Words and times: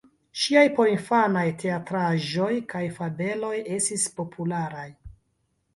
Ŝiaj 0.43 0.61
porinfanaj 0.77 1.43
teatraĵoj 1.65 2.49
kaj 2.75 2.83
fabeloj 2.97 3.55
estis 3.79 4.09
popularaj. 4.21 4.93